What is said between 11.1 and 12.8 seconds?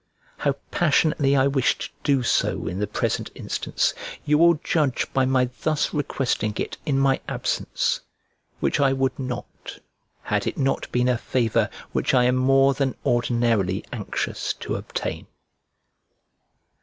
favour which I am more